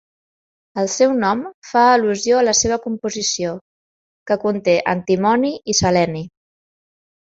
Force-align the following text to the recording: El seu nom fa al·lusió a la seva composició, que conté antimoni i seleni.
El 0.83 0.87
seu 0.93 1.11
nom 1.23 1.43
fa 1.71 1.83
al·lusió 1.97 2.39
a 2.39 2.45
la 2.47 2.55
seva 2.61 2.79
composició, 2.87 3.53
que 4.31 4.39
conté 4.47 4.77
antimoni 4.95 5.53
i 5.75 5.77
seleni. 5.83 6.25